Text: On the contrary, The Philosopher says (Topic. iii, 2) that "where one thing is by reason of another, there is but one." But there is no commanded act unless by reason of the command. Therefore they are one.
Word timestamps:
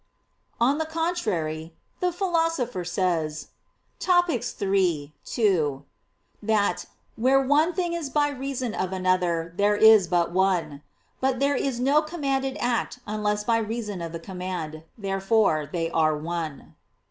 On 0.59 0.79
the 0.79 0.87
contrary, 0.87 1.75
The 1.99 2.11
Philosopher 2.11 2.83
says 2.83 3.49
(Topic. 3.99 4.43
iii, 4.59 5.13
2) 5.25 5.85
that 6.41 6.87
"where 7.15 7.39
one 7.39 7.71
thing 7.75 7.93
is 7.93 8.09
by 8.09 8.29
reason 8.29 8.73
of 8.73 8.93
another, 8.93 9.53
there 9.57 9.75
is 9.75 10.07
but 10.07 10.31
one." 10.31 10.81
But 11.19 11.39
there 11.39 11.55
is 11.55 11.79
no 11.79 12.01
commanded 12.01 12.57
act 12.59 12.97
unless 13.05 13.43
by 13.43 13.57
reason 13.57 14.01
of 14.01 14.11
the 14.11 14.19
command. 14.19 14.85
Therefore 14.97 15.69
they 15.71 15.91
are 15.91 16.17
one. 16.17 16.73